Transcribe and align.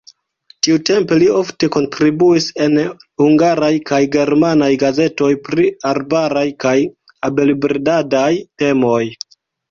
Tiutempe 0.65 1.15
li 1.23 1.25
ofte 1.39 1.67
kontribuis 1.73 2.47
en 2.67 2.79
hungaraj 3.25 3.69
kaj 3.89 3.99
germanaj 4.15 4.69
gazetoj 4.83 5.29
pri 5.49 5.67
arbaraj 5.91 6.43
kaj 6.65 6.73
abelbredadaj 7.29 8.31
temoj. 8.63 9.03